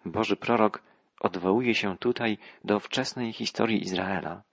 Boży 0.05 0.35
prorok 0.35 0.83
odwołuje 1.19 1.75
się 1.75 1.97
tutaj 1.97 2.37
do 2.63 2.79
wczesnej 2.79 3.33
historii 3.33 3.83
Izraela. 3.83 4.43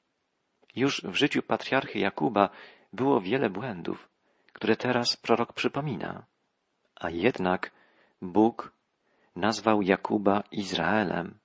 Już 0.76 1.02
w 1.02 1.14
życiu 1.14 1.42
patriarchy 1.42 1.98
Jakuba 1.98 2.50
było 2.92 3.20
wiele 3.20 3.50
błędów, 3.50 4.08
które 4.52 4.76
teraz 4.76 5.16
prorok 5.16 5.52
przypomina. 5.52 6.26
A 7.00 7.10
jednak 7.10 7.70
Bóg 8.22 8.72
nazwał 9.36 9.82
Jakuba 9.82 10.42
Izraelem 10.52 11.38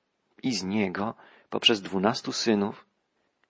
i 0.43 0.51
z 0.55 0.63
niego, 0.63 1.15
poprzez 1.50 1.81
dwunastu 1.81 2.31
synów, 2.31 2.86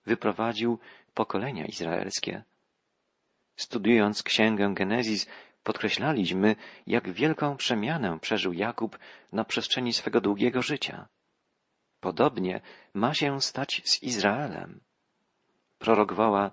wyprowadził 0.06 0.80
pokolenia 1.14 1.66
izraelskie. 1.66 2.44
Studiując 3.56 4.24
księgę 4.24 4.74
Genezis, 4.74 5.28
podkreślaliśmy, 5.64 6.56
jak 6.88 7.12
wielką 7.12 7.58
przemianę 7.58 8.20
przeżył 8.20 8.54
Jakub 8.54 9.00
na 9.32 9.44
przestrzeni 9.46 9.94
swego 9.94 10.22
długiego 10.22 10.62
życia. 10.62 11.08
Podobnie 12.00 12.62
ma 12.94 13.14
się 13.14 13.42
stać 13.42 13.82
z 13.86 14.04
Izraelem. 14.04 14.80
Prorok 15.80 16.14
woła, 16.14 16.52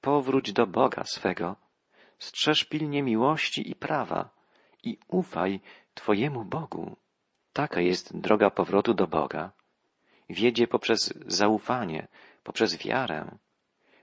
powróć 0.00 0.52
do 0.52 0.66
Boga 0.66 1.04
swego, 1.04 1.56
strzeż 2.18 2.64
pilnie 2.64 3.02
miłości 3.02 3.70
i 3.70 3.74
prawa 3.74 4.33
i 4.86 4.98
ufaj 5.08 5.60
Twojemu 5.94 6.44
Bogu. 6.44 6.96
Taka 7.52 7.80
jest 7.80 8.16
droga 8.16 8.50
powrotu 8.50 8.94
do 8.94 9.06
Boga. 9.06 9.52
Wiedzie 10.30 10.66
poprzez 10.66 11.14
zaufanie, 11.26 12.08
poprzez 12.42 12.76
wiarę, 12.76 13.38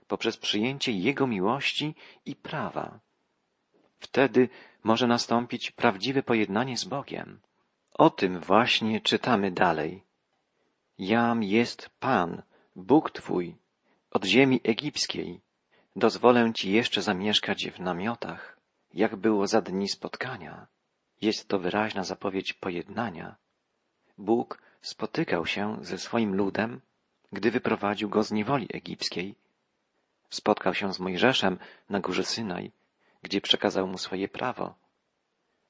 poprzez 0.06 0.36
przyjęcie 0.36 0.92
Jego 0.92 1.26
miłości 1.26 1.94
i 2.26 2.36
prawa. 2.36 3.00
Wtedy 3.98 4.48
może 4.84 5.06
nastąpić 5.06 5.70
prawdziwe 5.70 6.22
pojednanie 6.22 6.76
z 6.76 6.84
Bogiem. 6.84 7.40
O 7.94 8.10
tym 8.10 8.40
właśnie 8.40 9.00
czytamy 9.00 9.50
dalej. 9.50 10.02
Jam 10.98 11.42
jest 11.42 11.90
Pan, 12.00 12.42
Bóg 12.76 13.10
Twój, 13.10 13.56
od 14.10 14.24
ziemi 14.24 14.60
egipskiej. 14.64 15.40
Dozwolę 15.96 16.52
ci 16.54 16.72
jeszcze 16.72 17.02
zamieszkać 17.02 17.70
w 17.70 17.80
namiotach, 17.80 18.58
jak 18.94 19.16
było 19.16 19.46
za 19.46 19.60
dni 19.60 19.88
spotkania. 19.88 20.66
Jest 21.20 21.48
to 21.48 21.58
wyraźna 21.58 22.04
zapowiedź 22.04 22.52
pojednania. 22.52 23.36
Bóg 24.18 24.62
spotykał 24.80 25.46
się 25.46 25.76
ze 25.80 25.98
swoim 25.98 26.34
ludem, 26.34 26.80
gdy 27.32 27.50
wyprowadził 27.50 28.08
go 28.08 28.22
z 28.22 28.32
niewoli 28.32 28.66
egipskiej. 28.72 29.34
Spotkał 30.30 30.74
się 30.74 30.94
z 30.94 30.98
Mojżeszem 30.98 31.58
na 31.88 32.00
górze 32.00 32.24
Synaj, 32.24 32.72
gdzie 33.22 33.40
przekazał 33.40 33.86
mu 33.86 33.98
swoje 33.98 34.28
prawo. 34.28 34.74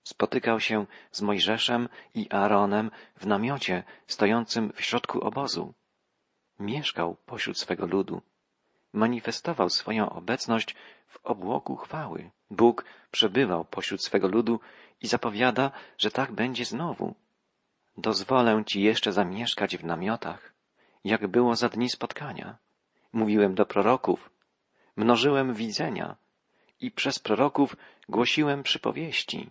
Spotykał 0.05 0.61
się 0.61 0.87
z 1.11 1.23
Mojżeszem 1.23 1.88
i 2.14 2.31
Aaronem 2.31 2.91
w 3.17 3.26
namiocie 3.26 3.83
stojącym 4.07 4.73
w 4.73 4.83
środku 4.83 5.21
obozu. 5.21 5.75
Mieszkał 6.61 7.17
pośród 7.26 7.59
swego 7.59 7.87
ludu. 7.87 8.23
Manifestował 8.93 9.71
swoją 9.71 10.11
obecność 10.11 10.75
w 11.09 11.27
obłoku 11.27 11.77
chwały. 11.77 12.31
Bóg 12.51 12.85
przebywał 13.11 13.65
pośród 13.65 14.05
swego 14.05 14.29
ludu 14.29 14.61
i 15.03 15.07
zapowiada, 15.07 15.71
że 15.99 16.11
tak 16.11 16.33
będzie 16.33 16.65
znowu. 16.65 17.15
Dozwolę 17.97 18.63
ci 18.67 18.83
jeszcze 18.83 19.13
zamieszkać 19.13 19.77
w 19.77 19.85
namiotach, 19.85 20.53
jak 21.05 21.27
było 21.27 21.57
za 21.57 21.69
dni 21.69 21.91
spotkania. 21.91 22.57
Mówiłem 23.13 23.55
do 23.55 23.67
proroków, 23.67 24.31
mnożyłem 24.97 25.55
widzenia 25.55 26.17
i 26.81 26.91
przez 26.91 27.19
proroków 27.19 27.77
głosiłem 28.09 28.63
przypowieści. 28.63 29.51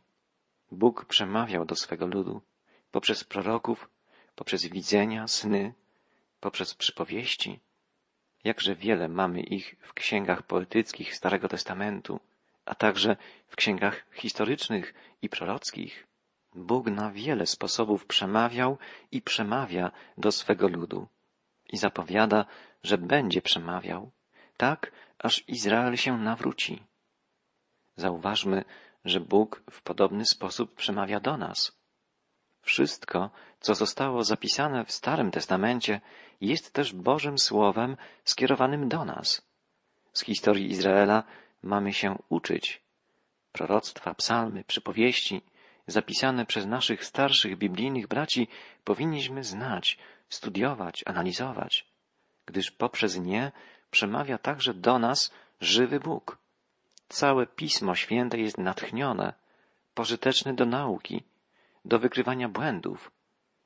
Bóg 0.72 1.06
przemawiał 1.06 1.66
do 1.66 1.76
swego 1.76 2.08
ludu 2.08 2.42
poprzez 2.92 3.24
proroków, 3.24 3.90
poprzez 4.36 4.66
widzenia, 4.66 5.28
sny, 5.28 5.74
poprzez 6.40 6.76
przypowieści. 6.76 7.60
Jakże 8.44 8.76
wiele 8.76 9.08
mamy 9.08 9.42
ich 9.42 9.76
w 9.82 9.94
księgach 9.94 10.44
poetyckich 10.44 11.16
Starego 11.16 11.48
Testamentu, 11.48 12.20
a 12.66 12.76
także 12.76 13.16
w 13.48 13.56
księgach 13.56 14.06
historycznych 14.12 14.94
i 15.22 15.30
prorockich. 15.30 16.08
Bóg 16.56 16.88
na 16.88 17.12
wiele 17.12 17.46
sposobów 17.46 18.06
przemawiał 18.06 18.78
i 19.12 19.22
przemawia 19.22 19.92
do 20.18 20.32
swego 20.32 20.68
ludu 20.68 21.08
i 21.70 21.78
zapowiada, 21.78 22.46
że 22.84 22.98
będzie 22.98 23.42
przemawiał, 23.42 24.12
tak 24.58 24.92
aż 25.20 25.44
Izrael 25.48 25.96
się 25.96 26.18
nawróci. 26.18 26.84
Zauważmy, 27.96 28.64
że 29.06 29.20
Bóg 29.20 29.64
w 29.72 29.82
podobny 29.82 30.26
sposób 30.26 30.76
przemawia 30.76 31.20
do 31.20 31.38
nas. 31.38 31.82
Wszystko, 32.62 33.30
co 33.60 33.76
zostało 33.76 34.24
zapisane 34.24 34.86
w 34.86 34.92
Starym 34.92 35.32
Testamencie, 35.32 36.02
jest 36.42 36.74
też 36.74 36.94
Bożym 36.94 37.40
Słowem 37.40 37.98
skierowanym 38.26 38.90
do 38.90 39.06
nas. 39.06 39.42
Z 40.14 40.22
historii 40.22 40.72
Izraela 40.72 41.24
mamy 41.64 41.94
się 41.94 42.18
uczyć. 42.30 42.82
Proroctwa, 43.52 44.14
psalmy, 44.14 44.64
przypowieści, 44.64 45.42
zapisane 45.88 46.46
przez 46.46 46.66
naszych 46.66 47.06
starszych 47.06 47.58
biblijnych 47.58 48.08
braci, 48.08 48.48
powinniśmy 48.84 49.44
znać, 49.44 49.98
studiować, 50.30 51.04
analizować, 51.06 51.86
gdyż 52.46 52.72
poprzez 52.72 53.20
nie 53.20 53.52
przemawia 53.92 54.38
także 54.38 54.74
do 54.74 55.00
nas 55.00 55.32
żywy 55.62 56.00
Bóg. 56.00 56.38
Całe 57.10 57.48
Pismo 57.48 57.96
Święte 57.96 58.38
jest 58.38 58.58
natchnione, 58.58 59.34
pożyteczne 59.94 60.54
do 60.54 60.66
nauki, 60.66 61.24
do 61.86 62.00
wykrywania 62.00 62.50
błędów. 62.50 63.12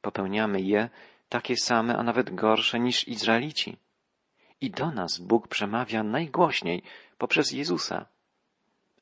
Popełniamy 0.01 0.62
je 0.62 0.89
takie 1.29 1.58
same, 1.58 1.98
a 1.98 2.03
nawet 2.03 2.36
gorsze 2.36 2.79
niż 2.79 3.08
Izraelici. 3.08 3.77
I 4.62 4.72
do 4.72 4.91
nas 4.91 5.20
Bóg 5.20 5.48
przemawia 5.48 6.03
najgłośniej 6.03 6.84
poprzez 7.17 7.51
Jezusa. 7.51 8.05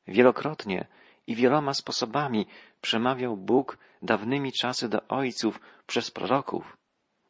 Wielokrotnie 0.06 0.86
i 1.26 1.34
wieloma 1.36 1.74
sposobami 1.74 2.46
przemawiał 2.80 3.36
Bóg 3.36 3.78
dawnymi 4.02 4.52
czasy 4.52 4.88
do 4.88 5.08
ojców 5.08 5.60
przez 5.86 6.10
proroków. 6.10 6.76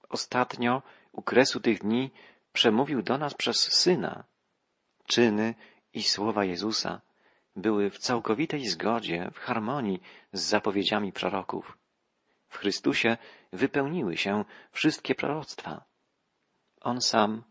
Ostatnio, 0.09 0.83
u 1.13 1.23
kresu 1.23 1.61
tych 1.61 1.79
dni, 1.79 2.11
przemówił 2.53 3.03
do 3.03 3.19
nas 3.19 3.35
przez 3.35 3.57
Syna. 3.57 4.25
Czyny 5.07 5.55
i 5.93 6.03
słowa 6.03 6.45
Jezusa 6.45 7.01
były 7.57 7.91
w 7.91 7.99
całkowitej 7.99 8.67
zgodzie, 8.67 9.31
w 9.35 9.39
harmonii 9.39 10.03
z 10.33 10.43
zapowiedziami 10.43 11.13
proroków. 11.13 11.79
W 12.55 12.59
Chrystusie 12.59 13.17
wypełniły 13.53 14.17
się 14.17 14.45
wszystkie 14.73 15.15
proroctwa. 15.15 15.85
On 16.81 17.01
sam 17.01 17.43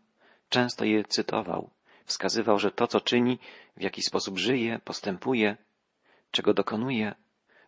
często 0.48 0.84
je 0.84 1.04
cytował, 1.04 1.70
wskazywał, 2.04 2.58
że 2.58 2.70
to, 2.70 2.86
co 2.86 3.00
czyni, 3.00 3.38
w 3.76 3.82
jaki 3.82 4.02
sposób 4.02 4.38
żyje, 4.38 4.78
postępuje, 4.84 5.56
czego 6.30 6.54
dokonuje, 6.54 7.14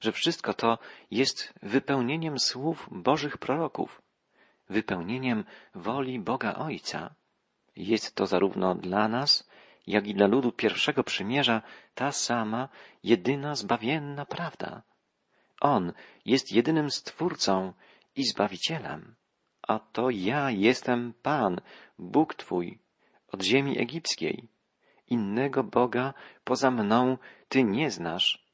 że 0.00 0.12
wszystko 0.12 0.54
to 0.54 0.78
jest 1.10 1.52
wypełnieniem 1.62 2.38
słów 2.38 2.88
Bożych 2.90 3.38
proroków, 3.38 4.02
wypełnieniem 4.68 5.44
woli 5.74 6.18
Boga 6.18 6.54
Ojca. 6.54 7.14
Jest 7.76 8.14
to 8.14 8.26
zarówno 8.26 8.74
dla 8.74 9.08
nas, 9.08 9.50
jak 9.86 10.06
i 10.06 10.14
dla 10.14 10.26
ludu 10.26 10.52
pierwszego 10.52 11.04
przymierza 11.04 11.62
ta 11.94 12.12
sama, 12.12 12.68
jedyna 13.02 13.54
zbawienna 13.54 14.26
prawda. 14.26 14.82
On 15.60 15.92
jest 16.24 16.52
jedynym 16.52 16.90
Stwórcą 16.90 17.72
i 18.16 18.24
Zbawicielem. 18.24 19.14
A 19.62 19.78
to 19.78 20.10
ja 20.10 20.50
jestem 20.50 21.14
Pan, 21.22 21.60
Bóg 21.98 22.34
Twój, 22.34 22.78
od 23.32 23.42
ziemi 23.42 23.78
egipskiej. 23.78 24.48
Innego 25.08 25.64
Boga 25.64 26.14
poza 26.44 26.70
mną 26.70 27.18
Ty 27.48 27.64
nie 27.64 27.90
znasz. 27.90 28.46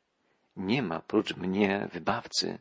Nie 0.56 0.82
ma 0.82 1.00
prócz 1.00 1.36
mnie 1.36 1.88
wybawcy. 1.92 2.58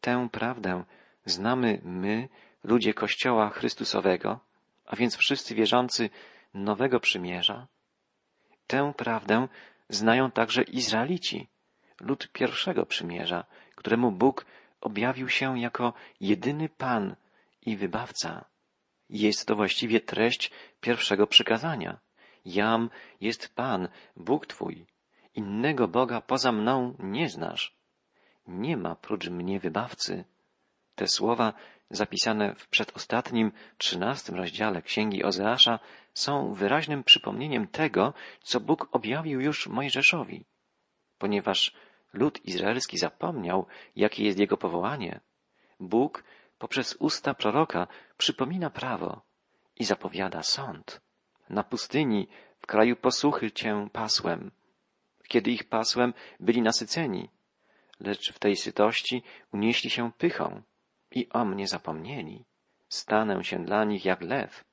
Tę 0.00 0.28
prawdę 0.32 0.84
znamy 1.24 1.80
my, 1.84 2.28
ludzie 2.64 2.94
Kościoła 2.94 3.50
Chrystusowego, 3.50 4.40
a 4.86 4.96
więc 4.96 5.16
wszyscy 5.16 5.54
wierzący 5.54 6.10
Nowego 6.54 7.00
Przymierza. 7.00 7.66
Tę 8.66 8.92
prawdę 8.96 9.48
znają 9.88 10.30
także 10.30 10.62
Izraelici, 10.62 11.48
lud 12.00 12.28
pierwszego 12.32 12.86
przymierza, 12.86 13.44
któremu 13.74 14.12
Bóg 14.12 14.46
objawił 14.80 15.28
się 15.28 15.58
jako 15.60 15.92
jedyny 16.20 16.68
Pan 16.68 17.16
i 17.62 17.76
Wybawca. 17.76 18.44
Jest 19.10 19.46
to 19.46 19.56
właściwie 19.56 20.00
treść 20.00 20.50
pierwszego 20.80 21.26
przykazania. 21.26 21.98
Jam 22.44 22.90
jest 23.20 23.54
Pan, 23.54 23.88
Bóg 24.16 24.46
Twój. 24.46 24.86
Innego 25.34 25.88
Boga 25.88 26.20
poza 26.20 26.52
mną 26.52 26.96
nie 26.98 27.28
znasz. 27.28 27.76
Nie 28.46 28.76
ma 28.76 28.94
prócz 28.94 29.28
mnie 29.28 29.60
wybawcy. 29.60 30.24
Te 30.94 31.08
słowa 31.08 31.52
zapisane 31.90 32.54
w 32.54 32.68
przedostatnim, 32.68 33.52
trzynastym 33.78 34.34
rozdziale 34.34 34.82
Księgi 34.82 35.24
Ozeasza 35.24 35.78
są 36.14 36.54
wyraźnym 36.54 37.04
przypomnieniem 37.04 37.66
tego, 37.66 38.14
co 38.42 38.60
Bóg 38.60 38.88
objawił 38.92 39.40
już 39.40 39.66
Mojżeszowi. 39.66 40.44
Ponieważ 41.18 41.72
lud 42.16 42.44
izraelski 42.44 42.98
zapomniał, 42.98 43.66
jakie 43.96 44.24
jest 44.24 44.38
jego 44.38 44.56
powołanie, 44.56 45.20
Bóg 45.80 46.24
poprzez 46.58 46.96
usta 46.98 47.34
proroka 47.34 47.86
przypomina 48.16 48.70
prawo 48.70 49.22
i 49.76 49.84
zapowiada 49.84 50.42
sąd. 50.42 51.00
Na 51.50 51.64
pustyni, 51.64 52.28
w 52.58 52.66
kraju 52.66 52.96
posłuchy 52.96 53.50
cię 53.50 53.88
pasłem. 53.92 54.50
Kiedy 55.28 55.50
ich 55.50 55.64
pasłem, 55.68 56.14
byli 56.40 56.62
nasyceni, 56.62 57.30
lecz 58.00 58.32
w 58.32 58.38
tej 58.38 58.56
sytości 58.56 59.22
unieśli 59.52 59.90
się 59.90 60.12
pychą 60.12 60.62
i 61.10 61.28
o 61.28 61.44
mnie 61.44 61.68
zapomnieli. 61.68 62.44
Stanę 62.88 63.44
się 63.44 63.64
dla 63.64 63.84
nich 63.84 64.04
jak 64.04 64.20
lew, 64.20 64.64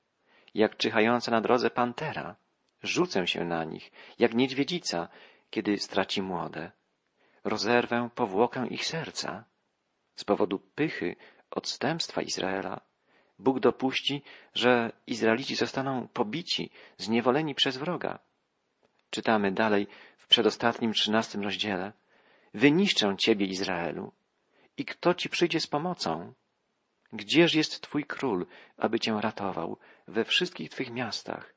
jak 0.53 0.77
czyhająca 0.77 1.32
na 1.32 1.41
drodze 1.41 1.69
pantera. 1.69 2.36
Rzucę 2.84 3.27
się 3.27 3.45
na 3.45 3.63
nich, 3.63 3.91
jak 4.19 4.34
niedźwiedzica, 4.34 5.08
kiedy 5.49 5.77
straci 5.77 6.21
młode. 6.21 6.71
Rozerwę 7.43 8.10
powłokę 8.15 8.67
ich 8.67 8.86
serca. 8.86 9.45
Z 10.15 10.23
powodu 10.23 10.60
pychy, 10.60 11.15
odstępstwa 11.51 12.21
Izraela, 12.21 12.82
Bóg 13.39 13.60
dopuści, 13.60 14.21
że 14.53 14.91
Izraelici 15.08 15.56
zostaną 15.56 16.08
pobici, 16.08 16.69
zniewoleni 16.97 17.56
przez 17.56 17.77
wroga. 17.77 18.19
Czytamy 19.10 19.51
dalej 19.51 19.88
w 20.17 20.27
przedostatnim 20.27 20.93
trzynastym 20.93 21.41
rozdziale. 21.41 21.93
Wyniszczę 22.53 23.15
ciebie, 23.17 23.45
Izraelu. 23.45 24.12
I 24.77 24.86
kto 24.86 25.13
ci 25.13 25.29
przyjdzie 25.29 25.60
z 25.60 25.67
pomocą? 25.67 26.34
Gdzież 27.13 27.56
jest 27.56 27.82
twój 27.82 28.06
król, 28.06 28.45
aby 28.77 28.99
cię 28.99 29.19
ratował 29.21 29.77
we 30.08 30.25
wszystkich 30.25 30.69
twych 30.69 30.91
miastach? 30.91 31.53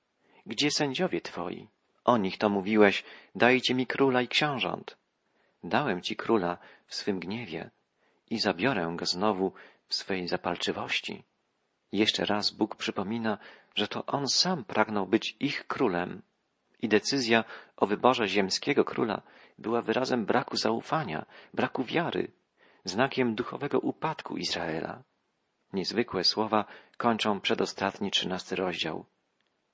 Gdzie 0.46 0.70
sędziowie 0.70 1.20
twoi? 1.20 1.68
O 2.05 2.16
nich 2.16 2.38
to 2.38 2.49
mówiłeś, 2.49 3.05
dajcie 3.35 3.75
mi 3.75 3.87
króla 3.87 4.22
i 4.22 4.29
książąt. 4.29 4.96
Dałem 5.68 6.02
ci 6.02 6.16
króla 6.16 6.59
w 6.87 6.94
swym 6.94 7.20
gniewie 7.20 7.70
i 8.31 8.38
zabiorę 8.38 8.92
go 8.96 9.07
znowu 9.07 9.52
w 9.88 9.94
swej 9.94 10.29
zapalczywości. 10.29 11.24
Jeszcze 11.92 12.24
raz 12.24 12.50
Bóg 12.50 12.76
przypomina, 12.76 13.38
że 13.74 13.88
to 13.88 14.07
On 14.07 14.29
sam 14.29 14.64
pragnął 14.64 15.07
być 15.07 15.37
ich 15.40 15.66
królem 15.66 16.22
i 16.83 16.88
decyzja 16.88 17.44
o 17.76 17.87
wyborze 17.87 18.29
ziemskiego 18.29 18.85
króla 18.85 19.22
była 19.59 19.83
wyrazem 19.83 20.26
braku 20.26 20.57
zaufania, 20.57 21.26
braku 21.55 21.85
wiary, 21.85 22.33
znakiem 22.85 23.35
duchowego 23.35 23.81
upadku 23.81 24.37
Izraela. 24.37 25.02
Niezwykłe 25.72 26.24
słowa 26.24 26.64
kończą 26.96 27.40
przedostatni 27.40 28.11
trzynasty 28.11 28.57
rozdział. 28.57 29.05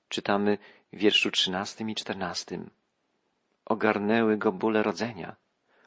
Czytamy 0.09 0.57
w 0.93 0.97
wierszu 0.97 1.31
trzynastym 1.31 1.89
i 1.89 1.95
czternastym. 1.95 2.69
Ogarnęły 3.65 4.37
go 4.37 4.51
bóle 4.51 4.83
rodzenia, 4.83 5.35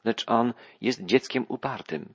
lecz 0.06 0.22
on 0.26 0.54
jest 0.80 1.04
dzieckiem 1.04 1.44
upartym. 1.48 2.14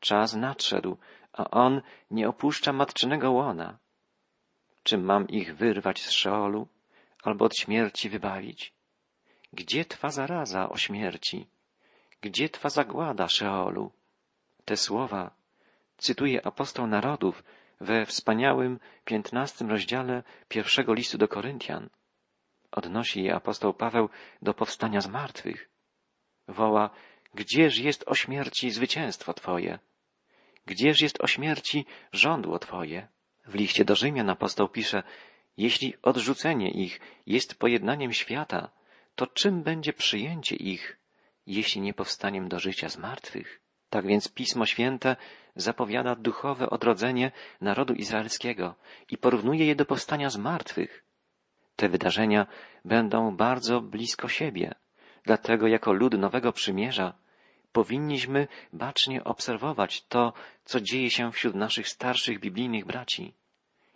Czas 0.00 0.34
nadszedł, 0.34 0.96
a 1.32 1.50
on 1.50 1.82
nie 2.10 2.28
opuszcza 2.28 2.72
matczynego 2.72 3.32
łona. 3.32 3.78
Czy 4.82 4.98
mam 4.98 5.28
ich 5.28 5.56
wyrwać 5.56 6.02
z 6.02 6.10
Szeolu, 6.10 6.68
albo 7.22 7.44
od 7.44 7.56
śmierci 7.56 8.10
wybawić? 8.10 8.72
Gdzie 9.52 9.84
twa 9.84 10.08
zaraza 10.10 10.68
o 10.68 10.76
śmierci? 10.76 11.46
Gdzie 12.20 12.48
twa 12.48 12.68
zagłada 12.68 13.28
Szeolu? 13.28 13.92
Te 14.64 14.76
słowa 14.76 15.30
cytuje 15.98 16.46
apostoł 16.46 16.86
narodów 16.86 17.44
we 17.80 18.06
wspaniałym 18.06 18.80
piętnastym 19.04 19.70
rozdziale 19.70 20.22
pierwszego 20.48 20.94
listu 20.94 21.18
do 21.18 21.28
Koryntian. 21.28 21.88
Odnosi 22.72 23.22
je 23.22 23.34
apostoł 23.34 23.74
Paweł 23.74 24.08
do 24.42 24.54
powstania 24.54 25.00
z 25.00 25.08
martwych. 25.08 25.68
Woła, 26.48 26.90
gdzież 27.34 27.78
jest 27.78 28.04
o 28.06 28.14
śmierci 28.14 28.70
zwycięstwo 28.70 29.34
Twoje? 29.34 29.78
Gdzież 30.66 31.00
jest 31.00 31.20
o 31.20 31.26
śmierci 31.26 31.86
żądło 32.12 32.58
Twoje? 32.58 33.08
W 33.46 33.54
liście 33.54 33.84
do 33.84 33.94
Rzymian 33.96 34.30
apostoł 34.30 34.68
pisze, 34.68 35.02
jeśli 35.56 35.94
odrzucenie 36.02 36.70
ich 36.70 37.00
jest 37.26 37.54
pojednaniem 37.54 38.12
świata, 38.12 38.70
to 39.14 39.26
czym 39.26 39.62
będzie 39.62 39.92
przyjęcie 39.92 40.56
ich, 40.56 40.98
jeśli 41.46 41.80
nie 41.80 41.94
powstaniem 41.94 42.48
do 42.48 42.58
życia 42.58 42.88
z 42.88 42.98
martwych? 42.98 43.60
Tak 43.90 44.06
więc 44.06 44.28
Pismo 44.28 44.66
Święte 44.66 45.16
zapowiada 45.56 46.14
duchowe 46.14 46.70
odrodzenie 46.70 47.32
narodu 47.60 47.94
izraelskiego 47.94 48.74
i 49.10 49.18
porównuje 49.18 49.66
je 49.66 49.74
do 49.74 49.84
powstania 49.84 50.30
z 50.30 50.36
martwych. 50.36 51.04
Te 51.76 51.88
wydarzenia 51.88 52.46
będą 52.84 53.36
bardzo 53.36 53.80
blisko 53.80 54.28
siebie, 54.28 54.74
dlatego 55.24 55.66
jako 55.66 55.92
lud 55.92 56.18
nowego 56.18 56.52
przymierza 56.52 57.14
powinniśmy 57.72 58.48
bacznie 58.72 59.24
obserwować 59.24 60.04
to, 60.06 60.32
co 60.64 60.80
dzieje 60.80 61.10
się 61.10 61.32
wśród 61.32 61.54
naszych 61.54 61.88
starszych 61.88 62.40
biblijnych 62.40 62.84
braci 62.84 63.34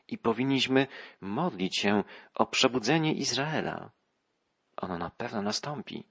i 0.08 0.18
powinniśmy 0.18 0.86
modlić 1.20 1.78
się 1.78 2.04
o 2.34 2.46
przebudzenie 2.46 3.14
Izraela. 3.14 3.90
Ono 4.76 4.98
na 4.98 5.10
pewno 5.10 5.42
nastąpi. 5.42 6.04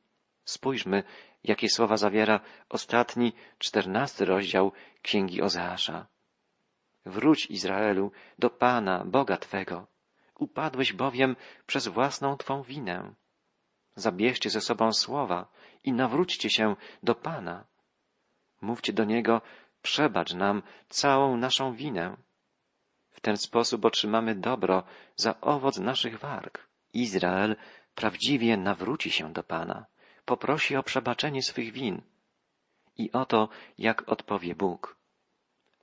Spójrzmy, 0.45 1.03
jakie 1.43 1.69
słowa 1.69 1.97
zawiera 1.97 2.39
ostatni, 2.69 3.33
czternasty 3.59 4.25
rozdział 4.25 4.71
Księgi 5.01 5.41
Ozeasza. 5.41 6.07
Wróć, 7.05 7.45
Izraelu, 7.45 8.11
do 8.39 8.49
Pana, 8.49 9.05
Boga 9.05 9.37
Twego. 9.37 9.87
Upadłeś 10.39 10.93
bowiem 10.93 11.35
przez 11.67 11.87
własną 11.87 12.37
Twą 12.37 12.63
winę. 12.63 13.13
Zabierzcie 13.95 14.49
ze 14.49 14.61
sobą 14.61 14.93
słowa 14.93 15.47
i 15.85 15.93
nawróćcie 15.93 16.49
się 16.49 16.75
do 17.03 17.15
Pana. 17.15 17.65
Mówcie 18.61 18.93
do 18.93 19.03
Niego, 19.03 19.41
przebacz 19.81 20.33
nam 20.33 20.63
całą 20.89 21.37
naszą 21.37 21.73
winę. 21.73 22.17
W 23.11 23.19
ten 23.21 23.37
sposób 23.37 23.85
otrzymamy 23.85 24.35
dobro 24.35 24.83
za 25.15 25.41
owoc 25.41 25.77
naszych 25.77 26.19
warg. 26.19 26.67
Izrael 26.93 27.55
prawdziwie 27.95 28.57
nawróci 28.57 29.11
się 29.11 29.33
do 29.33 29.43
Pana 29.43 29.85
poprosi 30.25 30.75
o 30.75 30.83
przebaczenie 30.83 31.43
swych 31.43 31.71
win. 31.71 32.01
I 32.97 33.11
oto, 33.11 33.49
jak 33.77 34.09
odpowie 34.09 34.55
Bóg. 34.55 34.97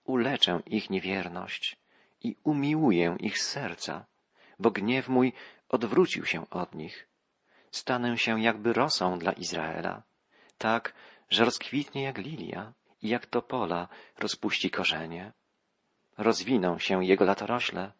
Uleczę 0.05 0.61
ich 0.67 0.91
niewierność 0.91 1.77
i 2.21 2.37
umiłuję 2.45 3.17
ich 3.21 3.39
serca, 3.39 4.07
bo 4.59 4.71
gniew 4.71 5.09
mój 5.09 5.33
odwrócił 5.69 6.25
się 6.27 6.51
od 6.51 6.75
nich. 6.75 7.12
Stanę 7.73 8.19
się 8.19 8.43
jakby 8.43 8.73
rosą 8.73 9.19
dla 9.19 9.33
Izraela, 9.33 10.03
tak, 10.59 10.93
że 11.31 11.45
rozkwitnie 11.45 12.03
jak 12.03 12.19
lilia 12.19 12.73
i 13.03 13.09
jak 13.09 13.27
topola 13.27 13.89
rozpuści 14.19 14.71
korzenie. 14.71 15.33
Rozwiną 16.19 16.79
się 16.79 17.05
jego 17.05 17.25
latorośle, 17.25 17.93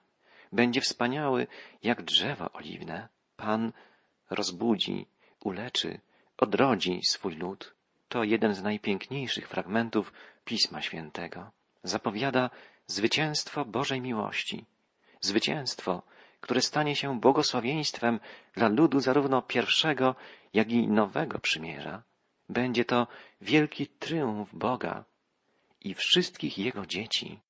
będzie 0.53 0.81
wspaniały 0.81 1.47
jak 1.83 2.03
drzewo 2.03 2.53
oliwne. 2.53 3.09
Pan 3.37 3.73
rozbudzi, 4.31 5.07
uleczy, 5.45 6.01
odrodzi 6.39 7.01
swój 7.09 7.35
lud. 7.35 7.75
To 8.09 8.25
jeden 8.25 8.55
z 8.55 8.63
najpiękniejszych 8.63 9.49
fragmentów 9.49 10.13
Pisma 10.45 10.83
Świętego. 10.83 11.51
Zapowiada 11.83 12.51
zwycięstwo 12.87 13.65
Bożej 13.65 14.01
miłości. 14.01 14.65
Zwycięstwo, 15.21 16.03
które 16.43 16.61
stanie 16.61 16.97
się 16.97 17.21
błogosławieństwem 17.21 18.21
dla 18.55 18.69
ludu 18.69 19.01
zarówno 19.01 19.43
pierwszego, 19.43 20.15
jak 20.55 20.71
i 20.71 20.89
nowego 20.89 21.39
przymierza. 21.39 22.03
Będzie 22.49 22.85
to 22.85 23.07
wielki 23.41 23.87
tryumf 23.87 24.55
Boga 24.55 25.05
i 25.81 25.95
wszystkich 25.95 26.59
Jego 26.59 26.87
dzieci. 26.87 27.41